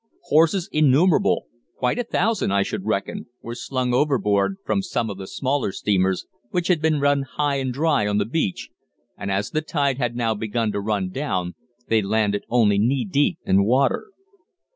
[0.29, 1.45] Horses innumerable
[1.77, 6.25] quite a thousand, I should reckon were slung overboard from some of the smaller steamers
[6.49, 8.71] which had been run high and dry on the beach,
[9.15, 11.53] and as the tide had now begun to run down,
[11.87, 14.07] they landed only knee deep in water.